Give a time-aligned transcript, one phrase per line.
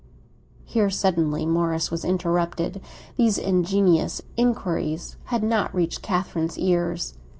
[0.65, 2.81] Here, suddenly, Morris was interrupted;
[3.17, 7.13] these ingenious inquiries had not reached Catherine's ears.